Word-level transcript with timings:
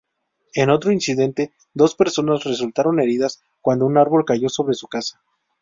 En 0.55 0.71
otro 0.71 0.91
incidente, 0.91 1.53
dos 1.75 1.93
personas 1.93 2.43
resultaron 2.43 2.99
heridas 2.99 3.43
cuando 3.61 3.85
un 3.85 3.99
árbol 3.99 4.25
cayó 4.25 4.49
sobre 4.49 4.73
su 4.73 4.87
casa. 4.87 5.21